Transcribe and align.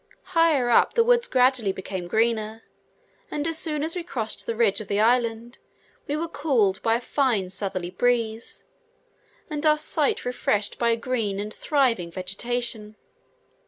Higher 0.33 0.71
up, 0.71 0.95
the 0.95 1.03
woods 1.03 1.27
gradually 1.27 1.71
became 1.71 2.07
greener; 2.07 2.63
and 3.29 3.47
as 3.47 3.59
soon 3.59 3.83
as 3.83 3.95
we 3.95 4.01
crossed 4.01 4.47
the 4.47 4.55
ridge 4.55 4.81
of 4.81 4.87
the 4.87 4.99
island, 4.99 5.59
we 6.07 6.15
were 6.15 6.27
cooled 6.27 6.81
by 6.81 6.95
a 6.95 6.99
fine 6.99 7.51
southerly 7.51 7.91
breeze, 7.91 8.63
and 9.47 9.63
our 9.63 9.77
sight 9.77 10.25
refreshed 10.25 10.79
by 10.79 10.89
a 10.89 10.97
green 10.97 11.39
and 11.39 11.53
thriving 11.53 12.09
vegetation. 12.09 12.95